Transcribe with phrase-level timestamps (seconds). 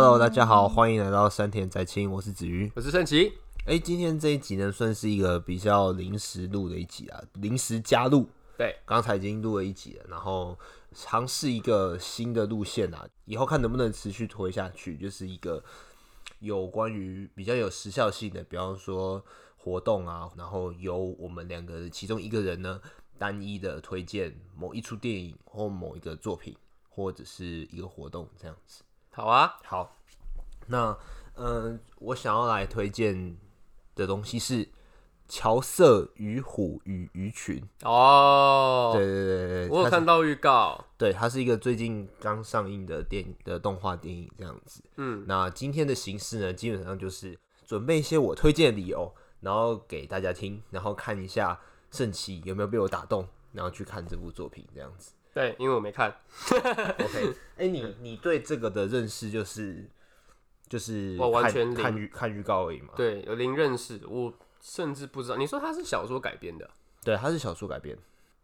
[0.00, 3.32] Hello，大家好，欢迎来到山田宅青，我是子瑜，我是盛奇。
[3.66, 8.24] 哎，今天这一集呢，算是一个比较临时录的一集啊，临时加入。
[8.56, 10.56] 对，刚才已经录了一集了，然后
[10.94, 15.60] 尝试一个新的路线啊，以后看能不能持续推下去，就是一个
[16.38, 19.20] 有关于比较有时效性的，比方说
[19.56, 22.80] 活动啊，然后由我们两个其中一个人呢，
[23.18, 26.56] 单一的推荐某一出电影或某一个作品，
[26.88, 28.84] 或者是一个活动这样子。
[29.12, 29.96] 好啊，好，
[30.66, 30.96] 那
[31.34, 33.36] 嗯、呃，我想要来推荐
[33.94, 34.64] 的东西是
[35.28, 44.82] 《乔瑟与虎与鱼群》哦，对对对对，我有看到预告，对，它是一个最近刚上映的电影的动画电影这样子。
[44.96, 55.12] 嗯，那今天的形式呢，基本上就是准备一些我推荐的理由，然后给大家听，然后看一下圣奇有没有被我打动，然后去看这部作品这样子。
[55.38, 56.10] 对，因为我没看。
[56.50, 59.88] OK， 哎、欸，你你对这个的认识就是
[60.68, 62.92] 就是我完全看预看预告而已嘛？
[62.96, 65.36] 对，有零认识，我甚至不知道。
[65.36, 66.68] 你说它是小说改编的？
[67.04, 67.96] 对，它是小说改编。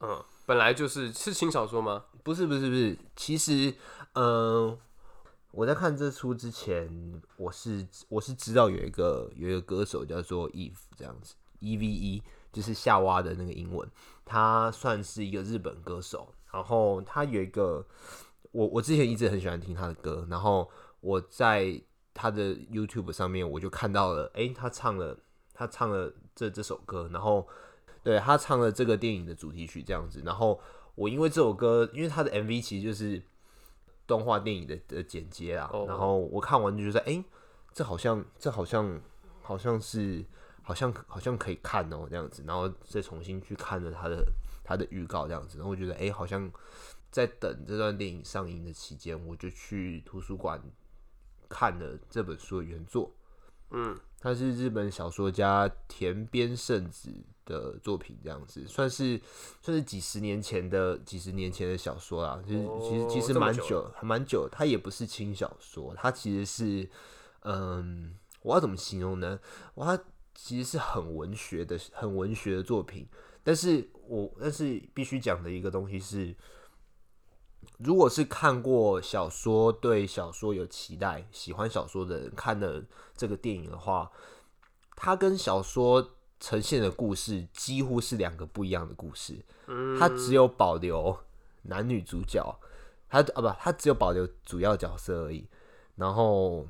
[0.02, 2.04] 嗯，本来就是是轻小说吗？
[2.22, 2.96] 不是，不是，不是。
[3.16, 3.74] 其实，
[4.12, 4.78] 嗯、呃，
[5.50, 12.22] 我在看这出之前，我是我是知道有一个有一个歌手叫做 Eve 这样子，E V E
[12.54, 13.86] 就是夏娃的那个英文，
[14.24, 16.32] 他算是一个日本歌手。
[16.50, 17.84] 然后他有一个，
[18.52, 21.82] 我我之前一直很喜欢听他的歌，然后我在
[22.14, 25.18] 他的 YouTube 上面我就看到了，诶，他唱了
[25.52, 27.44] 他唱了这这首歌，然后
[28.04, 30.60] 对他唱了这个电影的主题曲这样子，然后
[30.94, 33.20] 我因为这首歌，因为他的 MV 其实就是
[34.06, 35.88] 动画电影的的剪接啊，oh.
[35.88, 37.24] 然后我看完就觉得，诶，
[37.72, 39.00] 这好像这好像
[39.42, 40.24] 好像是
[40.64, 44.24] 好像好像可以看哦这样子，然后再重新去看了他的。
[44.66, 46.50] 他的预告这样子，然后我觉得，哎、欸，好像
[47.10, 50.58] 在等这段电影上映的期间，我就去图书馆
[51.50, 53.14] 看了这本书的原作。
[53.72, 57.12] 嗯，他是日本小说家田边圣子
[57.44, 59.20] 的作品，这样子算是
[59.60, 62.42] 算是几十年前的几十年前的小说啦。
[62.46, 64.48] 其实、哦、其实其实蛮久，还蛮久。
[64.50, 66.88] 它也不是轻小说，它其实是，
[67.42, 69.38] 嗯，我要怎么形容呢？
[69.74, 70.02] 哇，它
[70.34, 73.08] 其实是很文学的，很文学的作品。
[73.42, 76.34] 但是我但是必须讲的一个东西是，
[77.78, 82.82] 如果是看过小说、对小说有期待、喜欢小说的人看了
[83.16, 84.10] 这个电影的话，
[84.96, 89.44] 它跟小说呈现的故事几乎是两个不一样的故事。
[89.98, 91.18] 它只有保留
[91.62, 92.58] 男女主角，
[93.08, 95.48] 它啊不，它只有保留主要角色而已。
[95.96, 96.66] 然后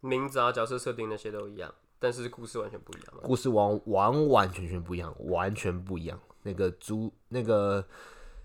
[0.00, 1.74] 名字啊、角色设定那些都一样。
[1.98, 6.20] 但是故事完全不一样，故事完完完全全不一样，完全不一样。
[6.42, 7.84] 那个主那个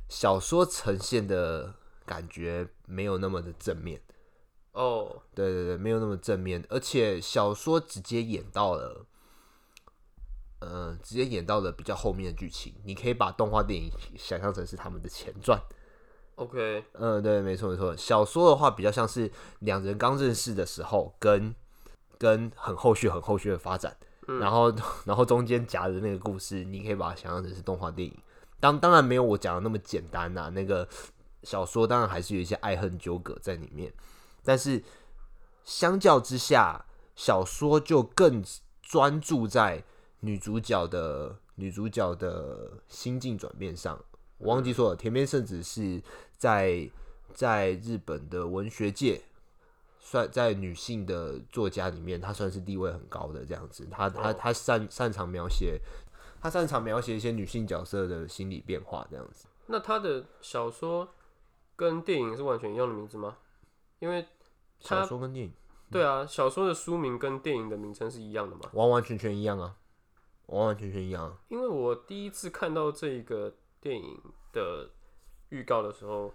[0.07, 1.73] 小说呈现的
[2.05, 4.01] 感觉没有那么的正面
[4.71, 5.11] 哦，oh.
[5.35, 9.05] 对对对，没有那么正面，而且小说直接演到了，
[10.59, 12.73] 呃，直接演到了比较后面的剧情。
[12.85, 15.61] 你可以把动画电影想象成是他们的前传。
[16.35, 17.95] OK，嗯，对，没错没错。
[17.95, 19.29] 小说的话比较像是
[19.59, 21.53] 两人刚认识的时候跟。
[22.21, 24.71] 跟很后续、很后续的发展，嗯、然后，
[25.05, 28.15] 然后中间夹的那个故事，你可以把它想象成是动画电影。
[28.59, 30.87] 当当然没有我讲的那么简单呐、啊，那个
[31.41, 33.91] 小说当然还是有一些爱恨纠葛在里面。
[34.43, 34.83] 但是
[35.63, 38.43] 相较之下，小说就更
[38.83, 39.83] 专注在
[40.19, 43.99] 女主角的女主角的心境转变上。
[44.37, 45.99] 我忘记说了，田边圣子是
[46.37, 46.87] 在
[47.33, 49.23] 在日本的文学界。
[50.03, 53.87] 算在女性的作家里面，她算是地位很高的这样子。
[53.89, 55.79] 她她她擅擅长描写，
[56.41, 59.47] 她擅长描写一些女性角色的心理变化这样子。
[59.67, 61.07] 那她的小说
[61.75, 63.37] 跟电影是完全一样的名字吗？
[63.99, 64.25] 因为
[64.79, 65.53] 小说跟电影，
[65.91, 68.63] 对啊，小说的书名跟电影的名称是一样的吗？
[68.73, 69.77] 完完全全一样啊，
[70.47, 71.37] 完完全全一样啊。
[71.49, 74.19] 因为我第一次看到这个电影
[74.51, 74.89] 的
[75.49, 76.33] 预告的时候，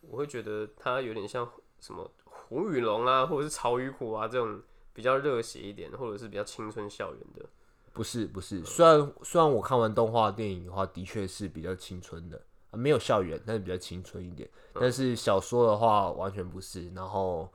[0.00, 1.50] 我会觉得它有点像
[1.80, 2.10] 什么。
[2.48, 4.62] 虎与龙啊，或者是潮与虎啊，这种
[4.92, 7.44] 比较热血一点，或者是比较青春校园的，
[7.92, 8.64] 不是不是。
[8.64, 12.40] 虽然虽然我看完动画电影的话，的确是比较青春的，
[12.70, 14.48] 没有校园，但是比较青春一点。
[14.74, 16.88] 但是小说的话，完全不是。
[16.90, 17.52] 然后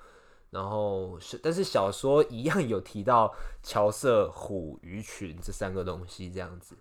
[0.49, 3.33] 然后是但是小说一样有提到
[3.63, 6.75] 乔瑟、虎、鱼群这三个东西，这样子。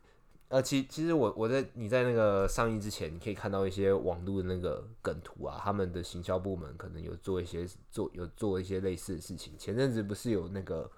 [0.51, 9.57] 呃，其其实我我在你在那个上映之前，你可以看到一些网络的那个梗图啊，他们的行销部门可能有做一些做有做一些类似的事情。
[9.57, 10.91] 前阵子不是有那个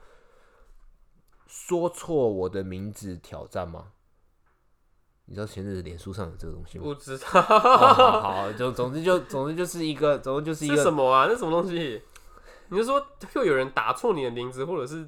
[1.47, 3.93] 说错我的名字挑战吗？
[5.27, 6.85] 你知道前阵子脸书上有这个东西吗？
[6.85, 7.27] 不知道。
[7.27, 11.27] 好，就总之就总之就是一个，总之就是一个是什么啊？
[11.29, 12.01] 那什么东西？
[12.71, 15.07] 你就说又有人打错你的名字，或者是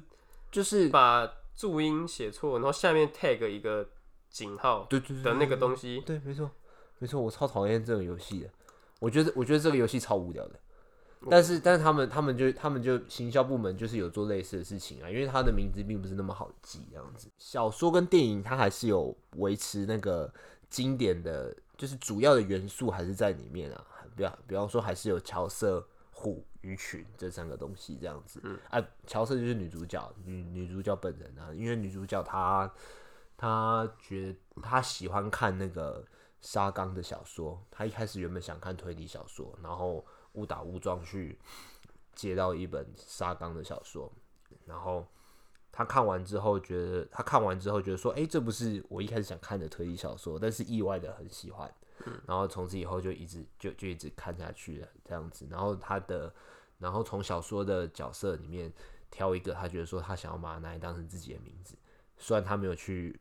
[0.51, 3.89] 就是把注音写错，然后下面 tag 一个
[4.35, 6.51] 井号，对对的那个东西，对，没错，
[6.99, 8.49] 没错，我超讨厌这种游戏的。
[8.99, 10.59] 我觉得，我觉得这个游戏超无聊的。
[11.29, 17.29] 但是，但是他们，他们就，他们就行销部门就是有做类似的事情啊，因为他的名字并不是那么好记，这样子。
[17.37, 20.29] 小说跟电影，它还是有维持那个
[20.69, 23.87] 经典的，就是主要的元素还是在里面啊。
[24.17, 28.41] 比方，比方说，还是有乔瑟、虎、鱼群这三个东西这样子。
[28.43, 32.69] 嗯，啊，乔瑟就是女主角，女女主角本人啊，因为女主角她，
[33.37, 36.05] 她觉得她喜欢看那个
[36.41, 40.05] 沙冈的小说，他一开始原本想看推理小说，然后。
[40.35, 41.39] 误打误撞去
[42.13, 44.11] 接到一本沙冈的小说，
[44.65, 45.07] 然后
[45.71, 51.73] 他看完之后觉得，他看完之后觉得说，哎、欸，这不是我一开始想看的推理小说，但是意外的很喜欢，
[52.25, 55.47] 然后从此以后就一直就就一直看下去了这样子。
[55.49, 56.33] 然后他的，
[56.79, 58.69] 然后从小说的角色里面
[59.09, 61.77] 挑一个，他觉得说他想要把它拿来当成自己的名字，
[62.17, 63.17] 虽然他没有去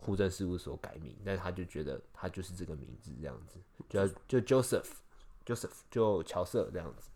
[0.00, 7.10] 户政事务所改名，但是他就觉得他就是这个名字这样子，就就 Joseph，Joseph 就乔瑟这样子，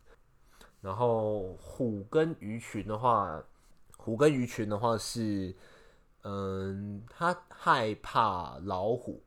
[0.81, 3.43] 然后虎跟鱼群的话，
[3.97, 5.57] 虎跟鱼群的话是，
[6.23, 9.23] 嗯，他害怕老虎，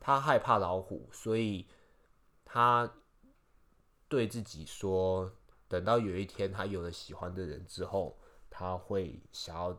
[0.00, 1.66] 他害怕老虎，所以
[2.44, 2.90] 他
[4.08, 5.30] 对自己说，
[5.68, 8.18] 等到有一天他有了喜欢的人之后，
[8.48, 9.78] 他会想要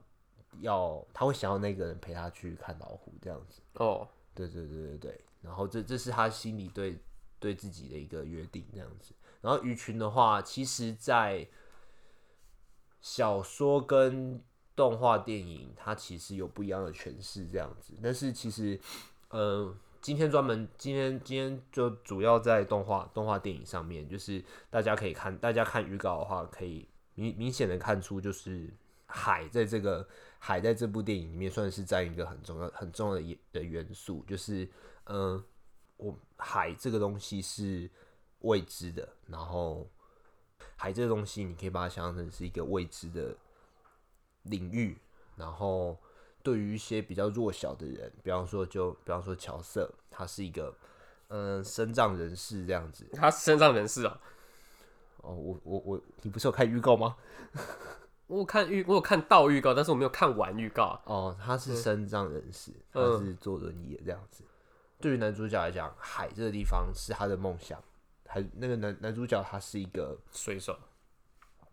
[0.62, 3.62] 要，他会想要那个人陪他去看老虎这样子。
[3.76, 6.98] 哦，对对对对对，然后这这是他心里对。
[7.42, 11.48] 对自己的一个约定这样子，然后鱼群的话，其实，在
[13.00, 14.44] 小说跟
[14.76, 17.94] 动画电影，它其实有不一样的诠释这样子。
[18.04, 18.78] 但是其实，
[19.30, 26.86] 呃，今天专门今天今天就主要在动画动画电影上面，就是大家可以看，大家看预告的话，可以
[27.16, 28.70] 明明显的看出，就是
[29.10, 30.08] 海在这个
[30.40, 34.64] 海在这部电影里面算是占一个很重要很重要的的元素，就是
[35.04, 35.34] 嗯。
[35.34, 35.44] 呃
[36.00, 37.92] 我海这个东西是
[38.40, 39.86] 未知的，然后
[40.78, 43.36] 海这个东西，你可以把它想象成是一个未知的
[44.44, 44.98] 领域。
[45.36, 46.00] 然后
[46.42, 50.74] 对于一些比较弱小的人，比方说就比方说乔瑟，他是一个
[51.28, 53.06] 嗯身障人士这样子。
[53.12, 54.22] 他是身障人士啊？
[55.18, 57.18] 哦，我我我，你不是有看预告吗？
[58.30, 61.02] 我有看预，我有看到预告，但是我没有看完预告。
[61.06, 64.44] 哦，他是身障人士，嗯、他是坐轮椅的这样子。
[65.02, 67.84] 对于男主角来讲，海这个地方是他的梦想。
[68.28, 70.78] 还那个男男主角，他是一个水手，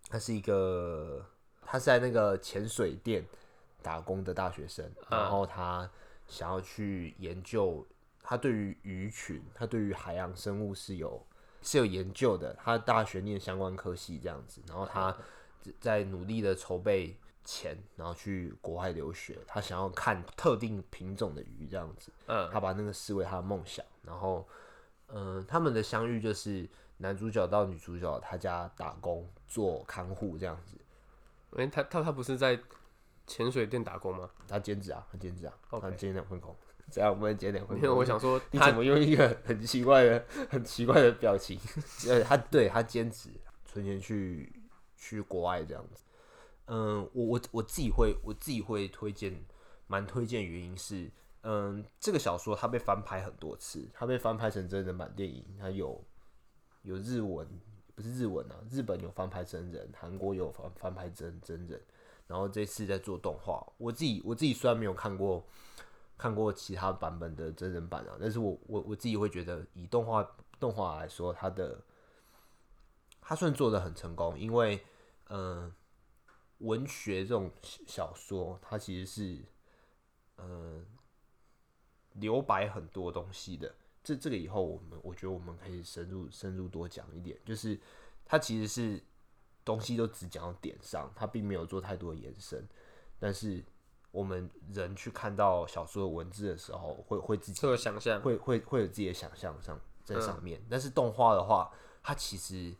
[0.08, 1.22] 他是一个
[1.62, 3.22] 他是在那个潜水店
[3.82, 5.88] 打工的大学生，然后他
[6.26, 7.86] 想要去研究。
[8.28, 11.24] 他对于鱼群，他对于海洋生物是有
[11.62, 12.52] 是有研究的。
[12.54, 15.16] 他大学念相关科系这样子，然后他
[15.80, 17.16] 在努力的筹备。
[17.48, 22.10] 钱，然后去国外留学，他想要看特定品种的鱼，这样子。
[22.26, 23.86] 嗯，他把那个视为他的梦想。
[24.02, 24.44] 然后，
[25.06, 30.76] 嗯、呃，他们的相遇就是男主角到女主角他家打工做看护这样子。
[31.52, 32.58] 哎、欸，他他他不是在
[33.28, 34.28] 潜水店打工吗？
[34.48, 35.54] 他兼职啊，他兼职啊。
[35.70, 35.80] Okay.
[35.82, 36.52] 他兼两份工。
[36.90, 37.84] 这样我们兼两份工。
[37.86, 41.56] 因为我想说，你怎么用一个很奇怪的、很奇怪的表情？
[42.10, 43.30] 呃，他对他兼职，
[43.64, 44.52] 存钱去
[45.08, 46.02] 去国外这样子。
[46.66, 49.32] 嗯，我我我自己会我自己会推荐，
[49.86, 51.08] 蛮推荐原因是，
[51.42, 56.02] 嗯，这个小说它被翻拍很多次，它被翻拍成真人版电影，它有
[56.82, 57.46] 有日文，
[57.94, 61.80] 不是日文啊，日本有翻拍真人，韩国有翻翻拍真真人，
[62.26, 65.46] 然后这次在做动画，我自己我自己虽然没有看过
[66.18, 71.80] 看过其他版本的真人版啊，但是我我我自己会觉得以动画动画来说，它的
[73.20, 74.82] 它算做的很成功，因为
[75.28, 75.72] 嗯。
[76.60, 77.50] 文学这种
[77.86, 79.44] 小说，它其实是，
[80.38, 80.84] 嗯、呃，
[82.14, 83.74] 留白很多东西的。
[84.02, 87.78] 这这个以后我们我觉得我们可以深入深入多讲一点，就是
[88.24, 89.04] 它其实是
[89.66, 92.66] 东西都只讲到点上，它并没有做太多的延伸。
[93.18, 93.62] 但是
[94.10, 100.58] 我们人去看到小说的文字的时候，会会自己会有想象，会会会有自己的想象上在上面。
[100.58, 101.70] 嗯、但是动画的话，
[102.02, 102.74] 它其实。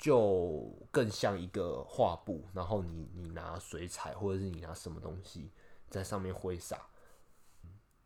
[0.00, 5.50] 就更像一个画布，然后你你拿水彩或者是你拿什么东西
[5.90, 6.86] 在上面挥洒，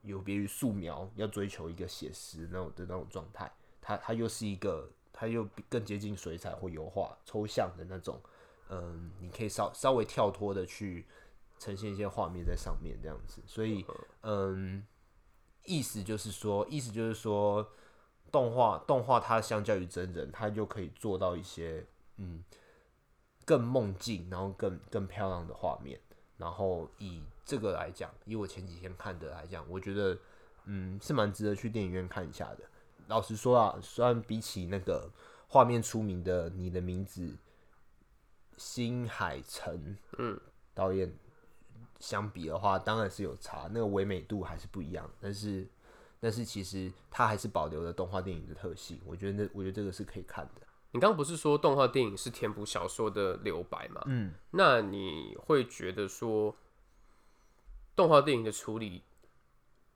[0.03, 3.49] 有别于素描要追求一个写实那种的那种状态，
[3.81, 8.21] 它它又是一个，它又更接近水彩或油画抽象的那种，
[8.71, 11.07] 嗯，你可以稍稍微跳脱的去
[11.61, 13.87] 呈现一些画面在上面这样子，所以
[14.23, 14.85] 嗯，
[15.65, 17.65] 意思就是说，意思就是说。
[18.35, 21.87] 动画动画它相较于真人，它就可以做到一些
[22.17, 22.43] 嗯
[23.45, 26.01] 更梦境，然后更更漂亮的画面。
[26.37, 30.19] 然后以这个来讲，以我前几天看的来讲，我觉得
[30.65, 32.65] 嗯是蛮值得去电影院看一下的。
[33.07, 35.09] 老实说啊，虽然比起那个
[35.47, 37.29] 画面出名的《你的名字》，
[38.57, 40.41] 新海诚嗯
[40.75, 41.17] 导演
[42.01, 45.09] 相比的话，当然是有差，那个唯美度还是不一样。
[45.21, 45.69] 但是
[46.25, 50.63] 但是其实它还是保留了动画电影的特性，我觉得那我觉得这个是可以看的。
[50.93, 54.01] 你刚刚不是说动画电影是填补小说的留白吗？
[54.07, 56.57] 嗯，那你会觉得说
[57.95, 59.03] 动画电影的处理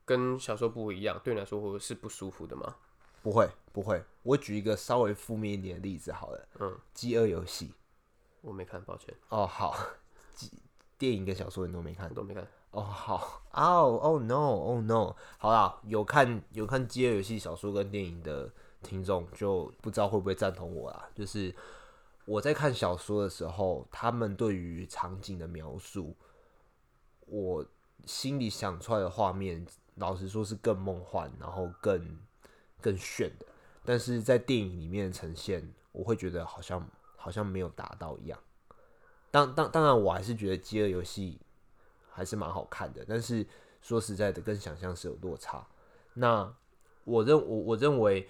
[0.04, 2.76] 跟小说不一样，对你来说会是不舒服的吗？
[3.23, 4.04] 不会，不会。
[4.23, 6.49] 我举一个稍微负面一点的例子好了。
[6.61, 7.73] 嗯，饥饿游戏，
[8.42, 9.14] 我没看，抱歉。
[9.30, 9.75] 哦，好，
[10.99, 12.47] 电影跟小说你都没看，都没看。
[12.70, 13.42] 哦，好。
[13.52, 15.14] 哦，哦，no，哦，no。
[15.38, 18.50] 好啦，有看有看饥饿游戏小说跟电影的。
[18.80, 21.08] 听众就不知道会不会赞同我啦。
[21.12, 21.52] 就是
[22.25, 26.14] 我在看小说的时候，他们对于场景的描述，
[27.26, 27.66] 我
[28.06, 32.20] 心里想出来的画面，老实说是更梦幻，然后更
[32.80, 33.46] 更炫的。
[33.84, 38.38] 但是在电影里面呈现，我会觉得好像好像没有达到一样。
[39.32, 41.40] 当当当然，我还是觉得《饥饿游戏》
[42.18, 43.04] 还是蛮好看的。
[43.08, 43.46] 但是
[43.80, 45.66] 说实在的，跟想象是有落差。
[46.14, 46.52] 那
[47.04, 48.28] 我认我我认为。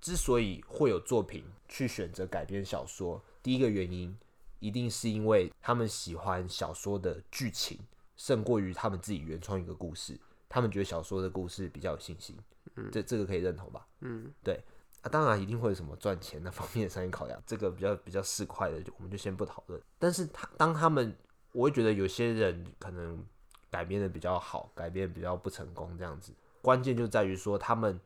[0.00, 4.16] 之所以会有作品去选择改编小说，第一个原因
[4.60, 7.76] 一定是因为他们喜欢小说的剧情
[8.16, 10.16] 胜过于他们自己原创一个故事，
[10.48, 12.38] 他们觉得小说的故事比较有信心。
[12.76, 13.88] 嗯，这这个可以认同吧？
[14.02, 14.62] 嗯，对
[15.02, 19.82] 啊，当然一定会有什么赚钱的方面的商业考量，这个比较比较市侩的，我们就先不讨论。
[19.98, 21.12] 但是他当他们，
[21.52, 23.24] 我会觉得有些人可能
[23.70, 28.00] 改编的比较好，改编比较不成功，这样子，关键就在于说他们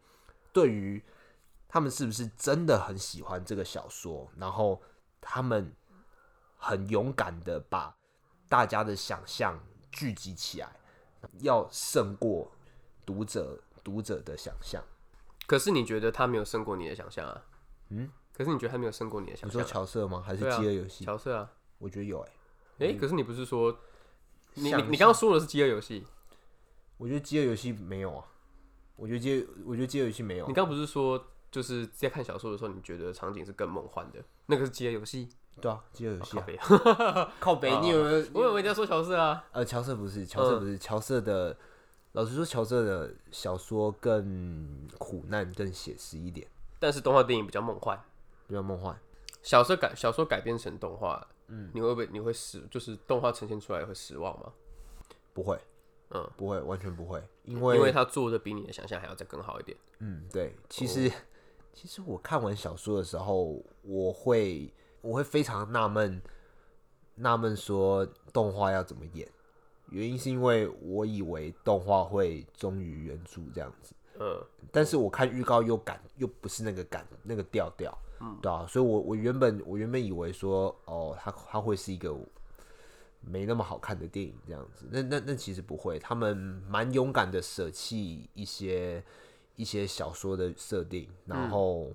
[0.53, 1.03] 对于。
[1.75, 4.31] 他们是不是真的很喜欢这个小说？
[4.37, 4.83] 然后
[5.23, 5.75] 他们
[6.59, 7.97] 很勇敢的把
[8.47, 9.59] 大家的想象
[9.91, 10.71] 聚集起来，
[11.39, 12.53] 要胜过
[13.07, 14.85] 读者读者的想象。
[15.47, 17.43] 可是你觉得他没有胜过你的想象啊？
[17.89, 18.11] 嗯？
[18.35, 19.65] 可是你觉得他没有胜过你的想象啊？
[19.65, 20.23] 你说乔瑟吗？
[20.23, 21.07] 还是饥饿游戏？
[21.07, 22.31] 乔瑟啊，我觉得有哎。
[22.83, 23.79] 哎，可是你不是说
[24.55, 26.05] 你你你刚刚说的是饥饿游戏？
[26.99, 28.25] 我觉得饥饿游戏没有啊。
[28.97, 30.47] 我觉得饥饿我觉得饥饿游戏没有。
[30.47, 31.29] 你刚不是说？
[31.51, 34.19] 就是在看小说的时候，你觉得场景是更梦幻的？
[34.47, 35.29] 那个是饥饿游戏，
[35.61, 36.37] 对啊，饥饿游戏。
[36.39, 36.57] 靠北，
[37.41, 38.27] 靠北，你有没有？
[38.33, 39.45] 我以为你要说乔瑟啊。
[39.53, 41.55] 呃，乔瑟不是，乔瑟不是，乔瑟的。
[42.13, 46.47] 老实说，乔瑟的小说更苦难、更写实一点。
[46.79, 48.01] 但是动画电影比较梦幻，
[48.47, 48.99] 比较梦幻。
[49.43, 52.67] 小说改小说改编成动画，嗯，你会不会你会失？
[52.71, 54.53] 就是动画呈现出来会失望吗？
[55.35, 55.59] 不会，
[56.11, 59.77] 嗯，不会，完全不会，因为因为他做的比你的想象还要再更好一点。
[59.99, 61.13] 嗯，对，其实。
[61.75, 66.21] 其实我看完小说的时候，我会我会非常纳闷，
[67.15, 69.27] 纳闷说动画要怎么演？
[69.89, 74.39] 原因是因为我以为动画会忠于原著这样子，嗯，
[74.71, 82.17] 但是我看预告又感又不是那个感那个调调，嗯，对啊，所以我我原本我原本以为说哦，他他会是一个
[83.21, 86.37] 没那么好看的电影这样子，那那那其实不会，他们
[86.69, 89.05] 蛮勇敢的舍弃一些。
[89.55, 91.93] 一些小说的设定，然后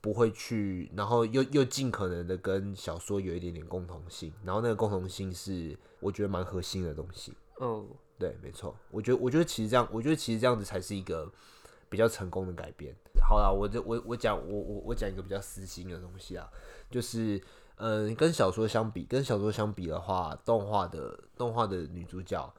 [0.00, 7.32] 不会去，然后又又尽可能的跟小说有一点点共同性，然后那个共同性是我觉得蛮核心的东西。
[7.60, 7.88] 嗯，
[8.18, 11.32] 对，没错，我觉得我觉得其实这样，我觉得其实这样子才是一个
[11.88, 12.94] 比较成功的改编。
[13.20, 16.48] 好啦，我这我我讲我我我讲一个比较私心的东西啊，
[16.90, 17.42] 就是
[17.76, 22.52] 嗯，跟小说相比，跟小说相比的话，动画的动画的女主角。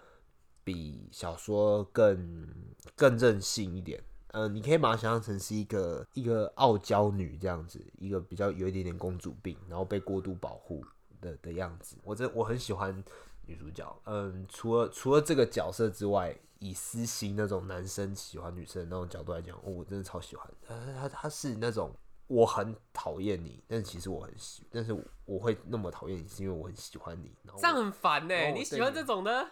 [0.64, 2.46] 比小说更
[2.94, 4.04] 更任性一点，
[4.34, 10.84] 嗯、你可以把它想象成是一个一个傲娇女这样子，一个比较有一点点公主病，然后被过度保护
[11.22, 11.96] 的的样子。
[12.04, 13.02] 我这我很喜欢
[13.46, 20.48] 女主角，嗯，除了除了这个角色之外，以私心那种男生喜欢女生的那种角度来讲，哦，我真的超喜欢。
[20.68, 21.96] 他他他是那种
[22.28, 24.94] 我很讨厌你，但其实我很喜，但是
[25.26, 27.32] 我会那么讨厌你，是因为我很喜欢你。
[27.58, 29.48] 这样很烦呢，你喜欢这种的？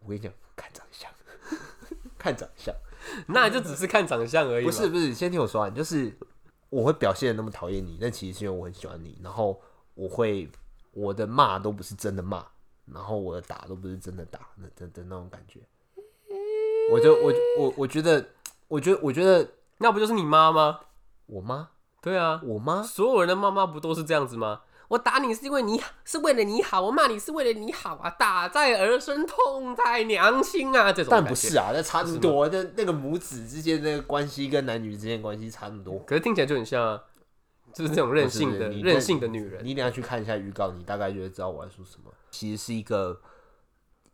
[0.00, 1.10] 我跟你讲，看长相，
[2.18, 2.74] 看长相，
[3.28, 4.64] 那就只是看长相而已。
[4.64, 6.12] 不是不是，先听我说完，就是
[6.70, 9.18] 我会表现的那么讨厌你，但其实是因为我很喜欢你。
[9.22, 9.60] 然后
[9.94, 10.50] 我会
[10.92, 12.46] 我的骂都不是真的骂，
[12.86, 15.60] 然后我的打都不是真的打，那的的那种感觉。
[16.92, 18.26] 我就我我我觉得，
[18.68, 20.80] 我觉得我觉得那不就是你妈吗？
[21.26, 21.70] 我妈？
[22.02, 22.82] 对啊，我妈。
[22.82, 24.60] 所有人的妈妈不都是这样子吗？
[24.88, 28.10] 我打你是因为你是为了你好，我骂你是为了你好啊！
[28.10, 30.92] 打在儿孙，痛在娘亲啊！
[30.92, 32.46] 这种但不是啊，那差很多。
[32.48, 35.98] 那那个母子之间那个关系跟男女之间关系差很多。
[36.00, 37.00] 可是听起来就很像，啊
[37.72, 39.64] 就是这种任性的任性的女人。
[39.64, 42.12] 你等下去看一下预告，你大概就会知道我在说什么。
[42.30, 43.18] 其实是一个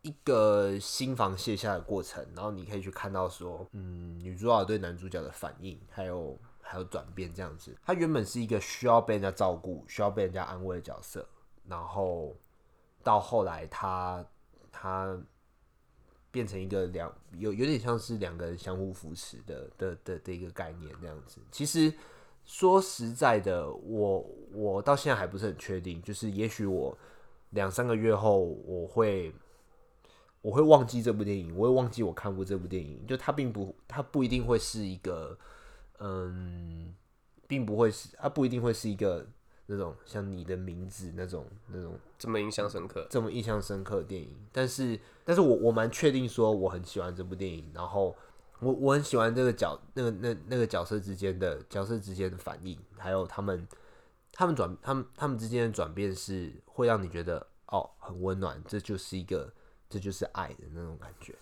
[0.01, 7.75] 一个心房卸下的过程，然后你可以去看到说，嗯，女主角对男主角的反应，还有还有转变这样子。
[7.83, 11.27] 他原本是一个需要被人家照顾、需要被人家安慰的角色，
[11.67, 12.35] 然后
[13.03, 14.25] 到后来他
[14.71, 15.19] 他。
[16.31, 21.41] 变成一个两有有点像是两个人相互扶持的的的的一个概念这样子。
[21.51, 21.91] 其实
[22.45, 26.95] 说实在的，我我到现在还不是很确定，就是也许我
[27.49, 29.33] 两三个月后我会
[30.41, 33.05] 我会忘记这部电影，我会忘记我看过这部电影。
[33.07, 35.37] 就它并不，它不一定会是一个，
[35.99, 36.93] 嗯，
[37.47, 39.27] 并不会是，它不一定会是一个。
[39.71, 48.15] 那种像你的名字那种那种这么印象深刻，这么印象深刻的电影，但是但是我我蛮确定说我很喜欢这部电影，然后
[48.61, 53.67] 我我很喜欢这个角那个那那个角色之间的角色之间的反应，还有他们
[54.31, 59.53] 他们转他们他们之间的转变是会让你觉得哦很温暖，这就是一个
[59.89, 61.35] 这就是爱的那种感觉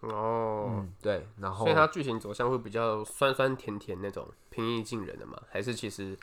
[0.00, 6.16] 哦、嗯，对，然后所以它剧情走向会比较酸酸甜甜那种平易近人的嘛，还是其实？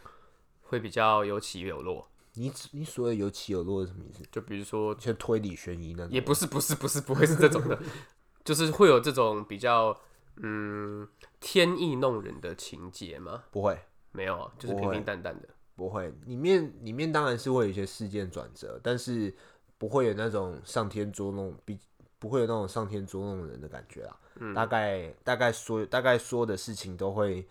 [0.69, 2.05] 会比较有起有落。
[2.34, 4.22] 你你所谓有起有落是什么意思？
[4.29, 6.12] 就比如说，像推理悬疑那种。
[6.12, 7.79] 也不是不是不是不会是这种的，
[8.43, 9.98] 就是会有这种比较
[10.36, 11.07] 嗯
[11.39, 13.46] 天意弄人的情节吗？
[13.50, 13.79] 不会，
[14.12, 15.48] 没有啊，就是平平淡淡的。
[15.77, 19.34] 不会，里面里面当然是会有一些事件转折，但是
[19.77, 21.79] 不会有那种上天捉弄，比
[22.19, 24.19] 不会有那种上天捉弄人的感觉啦。
[24.36, 27.48] 嗯，大概大概说大概说的事情都会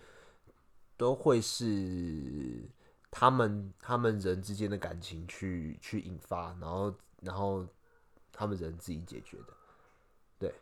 [0.95, 2.69] 都会是。
[3.09, 7.65] 他们他们人之间的感情去去引发，然后然后
[8.33, 9.53] 他们人自己解决的，
[10.37, 10.53] 对，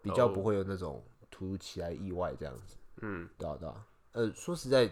[0.00, 4.88] 比较不会有那种突如其来意外这样子，嗯，对啊对啊，呃，说实在，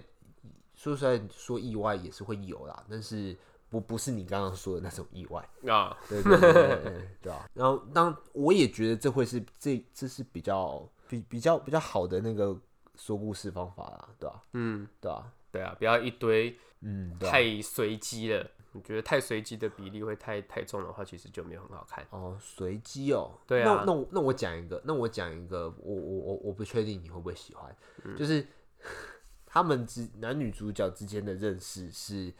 [0.74, 3.34] 说实在说意外也是会有啦，但是
[3.70, 12.54] 不不是你刚刚说的那种意外啊， 对对对对对啊，然后当我也觉得这会是这这是比较比比较比较好的那个
[12.96, 14.42] 说故事方法啦，对吧？
[14.52, 15.33] 嗯，对啊。
[15.52, 18.48] 对啊，不要一堆，嗯，太随机了。
[18.70, 22.06] 你觉得太随机的比例会太太重的话，其实就没有很好看。
[22.11, 23.33] 哦，随机哦。
[23.48, 23.83] 对啊。
[23.85, 28.46] 那那那我讲一个，那我讲一个，我我我我不确定你会不会喜欢，嗯、就是
[29.44, 32.33] 他们之男女主角之间的认识是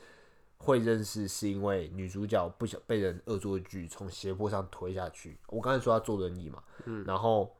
[0.61, 5.37] 会认识，是因为女主角不想被人恶作剧从斜坡上推下去。
[5.49, 7.57] 我刚才说她坐轮椅嘛，嗯，然后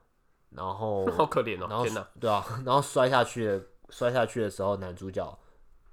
[0.51, 3.61] 然后 好可怜哦，然后天哪，对啊，然后摔下去了。
[3.93, 5.37] 摔下去的时候，男主角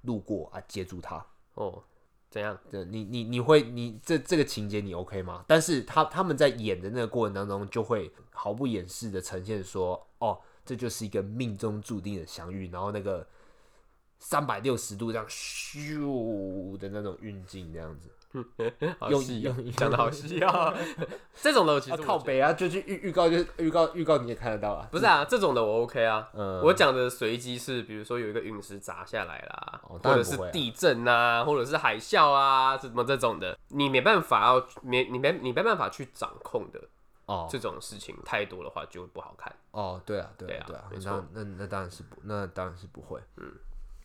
[0.03, 1.25] 路过啊，接住他。
[1.55, 1.83] 哦，
[2.29, 2.57] 怎样？
[2.71, 5.43] 对，你你你会你这这个情节你 OK 吗？
[5.45, 13.27] 但是他他们在演的那个过程当中，就会毫不掩饰的呈现说，哦，这就是一个命中注定的相遇，然后那个
[14.19, 18.09] 三百六十度这样咻的那种运镜，这样子。
[18.99, 19.41] 好细，
[19.75, 20.71] 讲的好细啊！
[21.33, 24.87] 这种的其实靠北啊，就去预预告，就预告预告你也看得到啊。
[24.91, 26.29] 不是啊，这种的我 OK 啊。
[26.33, 36.79] 嗯，我讲的随机是，比如说有一个陨石砸下来啦，或者是地震啊，或者是海啸啊，什么这种的，你没办法要没你没你没办法去掌控的
[37.25, 37.47] 哦。
[37.49, 39.51] 这种事情太多的话就会不好看。
[39.71, 41.25] 哦，对啊，对啊，对啊，没错。
[41.33, 43.19] 那那当然是不，那当然是不会。
[43.37, 43.51] 嗯。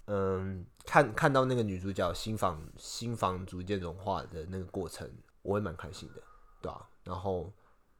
[0.06, 6.22] 嗯，看看到那个女主角心房心房逐渐融化的那个过程，我也蛮开心的，
[6.60, 6.88] 对吧、啊？
[7.04, 7.50] 然后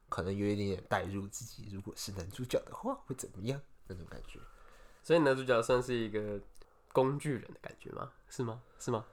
[0.07, 4.39] 可能有一点点代入自己，如果是男主角的话，会怎么样那种感觉？
[5.01, 6.39] 所以男主角算是一个
[6.93, 8.11] 工具人的感觉吗？
[8.29, 8.61] 是吗？
[8.79, 9.03] 是吗？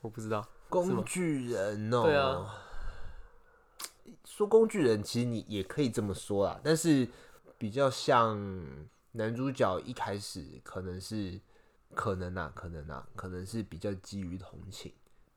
[0.00, 2.04] 我不知道，工具人哦、喔。
[2.04, 2.54] 对啊，
[4.24, 7.06] 说工具人其实你也可以这么说啦，但是
[7.58, 8.38] 比较像
[9.12, 11.38] 男主角一开始可能是。
[11.94, 14.92] 可能啊，可能啊，可能是比较基于同情，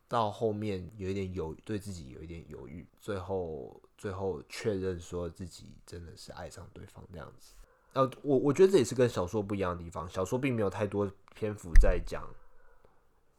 [0.07, 7.55] 到后面有一点犹对自己有一点犹豫，最后最后确认说自己真的是爱上对方这样子。
[7.93, 12.23] 呃，我我觉得这也是跟小说不一样的地方，小说并没有太多篇幅在讲，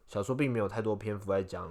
[0.08, 1.70] 小说并没有太多篇幅在讲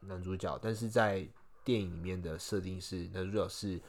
[0.00, 1.26] 男主角，但是在
[1.64, 3.80] 电影里面的设定是男主角是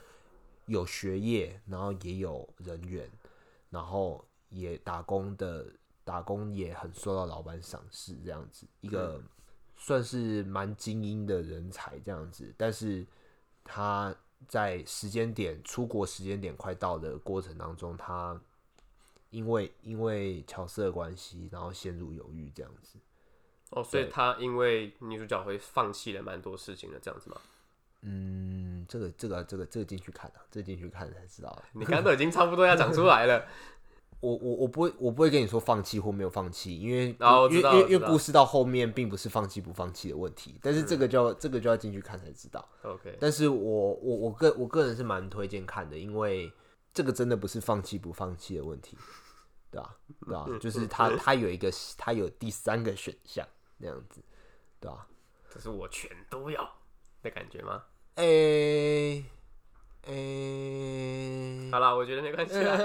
[0.66, 3.12] 有学业，然后也有人缘，
[3.70, 5.68] 然后也打工的。
[6.04, 9.22] 打工也很受到老板赏识，这样子一个
[9.76, 12.54] 算是蛮精英的人才，这样子。
[12.58, 13.06] 但是
[13.64, 14.14] 他
[14.48, 18.40] 在时间点出国时间点快到的过程当中，他
[19.30, 23.00] 因为因为乔瑟的关系，然后陷入犹豫，这样子。
[23.70, 27.38] 哦，所以他因为女主角会放弃了蛮多事情的，这样子吗？
[28.02, 31.64] 嗯，这个这个这个这个进去看啊，这个进去看才知道。
[31.72, 33.48] 你刚刚都已经差不多要讲出来了。
[34.24, 42.66] 我我我不会我不会跟你说放弃或没有放弃，因为、哦、因为因为因为故事到后面并不是放弃不放弃的问题，但是这个就要、嗯、这个就要进去看才知道。
[42.84, 46.50] OK，但是我我我个我个人是蛮推荐看的，因为
[46.94, 48.98] 这个真的不是放弃不放弃的问题，
[49.70, 49.98] 对吧？
[50.26, 50.48] 对吧？
[50.62, 53.46] 就是他他有一个他有第三个选项
[53.78, 54.24] 那样子，
[54.80, 55.06] 对吧？
[55.54, 56.64] 这是我全都要
[57.22, 57.84] 的感觉吗？
[58.16, 59.26] 诶、欸。
[60.06, 62.78] 诶、欸，好了，我觉得没关系 啦。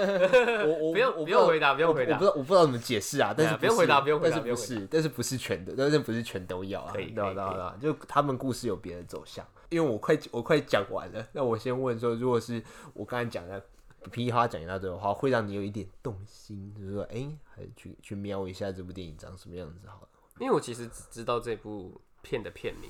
[0.65, 2.13] 我我不用不用回答，不用回答。
[2.13, 6.93] 我不知道我不知道怎么解释啊，但是不，不用回答，不用回答，但是不是，但是不是全的，但是不是全都要啊？
[6.93, 9.45] 对对对对，就他们故事有别的走向。
[9.67, 13.61] 因为我快我快讲完了，那我先问说，如果是我刚才讲的
[14.11, 20.07] 噼里啪啦讲一大堆的话，会让你有一点动心，就是说，哎、欸，还是去去瞄一下这部电影长什么样子好了。
[20.39, 22.89] 因为我其实只知道这部片的片名，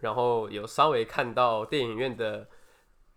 [0.00, 2.48] 然后有稍微看到电影院的。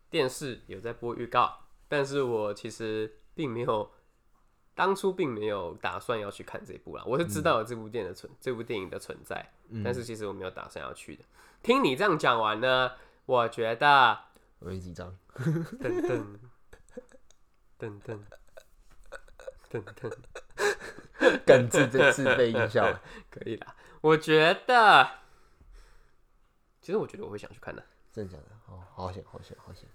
[0.10, 3.92] 电视有在播预告，但是我其实并没有，
[4.74, 7.04] 当初并没有打算要去看这部啦。
[7.06, 11.24] 我是知道有这部电影的存，嗯、这部电影的存在，嗯、但是其实我没有打算要去的。
[11.62, 12.94] 听你这样讲完呢，
[13.26, 14.20] 我觉得
[14.60, 15.16] 我很紧张。
[15.38, 16.40] 噔噔
[17.78, 17.90] 噔
[19.70, 20.12] 噔噔
[21.20, 23.76] 噔，梗自自自备音效 可以啦。
[24.02, 25.08] 我觉得，
[26.82, 27.84] 其实我觉得我会想去看的。
[28.12, 28.46] 真的假的？
[28.68, 29.88] 哦，好险，好险，好险。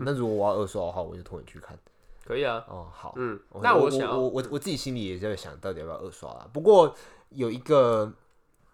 [0.00, 1.78] 那如果我要二刷的话，我就拖你去看。
[2.24, 2.64] 可以啊。
[2.68, 3.14] 哦，好。
[3.16, 6.48] 嗯，那我想我我我自己心里也在想到底要不要二刷啦。
[6.52, 6.94] 不过
[7.30, 8.12] 有一个，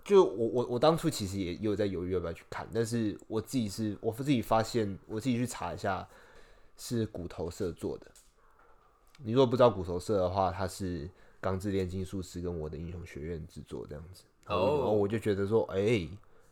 [0.05, 6.07] 就我我我当初其实也有在犹豫要不要去看，但是我自己是我自己发现，我自己去查一下，
[6.77, 8.07] 是骨头社做的。
[9.23, 11.07] 你如果不知道骨头社的话，它是
[11.41, 14.25] 《钢之炼金术师》跟《我的英雄学院》制作这样子。
[14.47, 16.11] 然后，然后我就觉得说，哎、欸、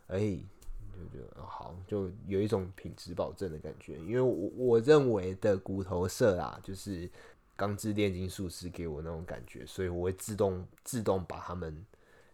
[0.09, 0.19] 哎。
[0.19, 0.47] 欸
[0.93, 3.99] 就觉得好，就有一种品质保证的感觉。
[3.99, 7.09] 因为我我认为的骨头社啊，就是
[7.57, 11.85] 《钢之炼金术师》给我那种感觉，所以我会自动自动把它们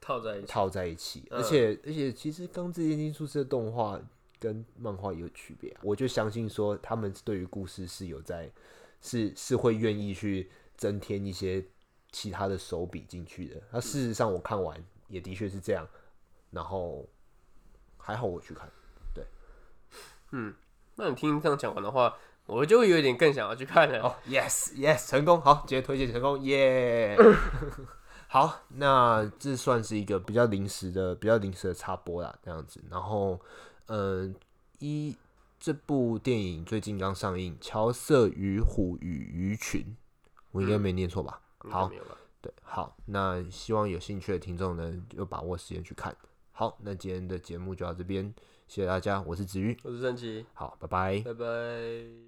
[0.00, 0.46] 套在一起。
[0.46, 1.26] 套在一起。
[1.30, 4.00] 而且而且，其实《钢之炼金术师》的动画
[4.38, 5.80] 跟漫画也有区别啊。
[5.82, 8.50] 我就相信说，他们对于故事是有在
[9.00, 11.64] 是是会愿意去增添一些
[12.12, 13.62] 其他的手笔进去的。
[13.72, 15.86] 那事实上，我看完也的确是这样。
[16.50, 17.08] 然后。
[17.98, 18.68] 还好我去看，
[19.12, 19.24] 对，
[20.32, 20.54] 嗯，
[20.96, 24.00] 那你听这样讲完的话，我就有点更想要去看了。
[24.00, 27.36] 哦、oh,，yes yes，成功，好，直接推荐成功，耶、yeah!
[28.28, 32.82] 好，那这算是一个比较临时的、比较临时的插播啦，这样子。
[32.90, 33.40] 然后，
[33.86, 34.34] 嗯，
[34.80, 35.16] 一
[35.58, 39.82] 这部电影最近刚上映，《乔瑟与虎与鱼群》，
[40.52, 41.40] 我应该没念错吧？
[41.64, 41.90] 嗯、好，
[42.40, 46.14] 对，好，那希望有兴趣的听众呢，就把握时间去看。
[46.58, 48.34] 好，那今天的节目就到这边，
[48.66, 52.27] 谢谢大家，我是子瑜，我是郑奇，好，拜拜，拜拜。